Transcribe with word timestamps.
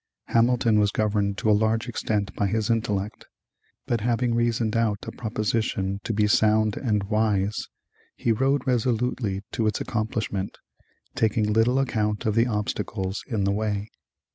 Hamilton 0.29 0.79
was 0.79 0.89
governed 0.89 1.37
to 1.37 1.49
a 1.51 1.53
large 1.53 1.87
extent 1.87 2.33
by 2.35 2.47
his 2.47 2.71
intellect, 2.71 3.27
but 3.85 4.01
having 4.01 4.33
reasoned 4.33 4.75
out 4.75 4.97
a 5.03 5.11
proposition 5.11 5.99
to 6.03 6.11
be 6.11 6.25
sound 6.25 6.75
and 6.75 7.03
wise, 7.03 7.67
he 8.15 8.31
rode 8.31 8.65
resolutely 8.65 9.43
to 9.51 9.67
its 9.67 9.79
accomplishment, 9.79 10.57
taking 11.13 11.53
little 11.53 11.77
account 11.77 12.25
of 12.25 12.33
the 12.33 12.47
obstacles 12.47 13.23
in 13.27 13.43
the 13.43 13.51
way. 13.51 13.91